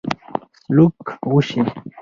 [0.61, 0.97] سلوک
[1.33, 1.61] وشي.